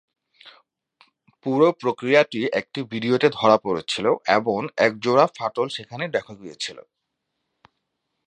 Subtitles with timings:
[1.45, 4.05] পুরো প্রক্রিয়াটি একটি ভিডিওতে ধরা পড়েছিল
[4.37, 6.77] এবং একজোড়া ফাটল সেখানেই দেখা গিয়েছিল।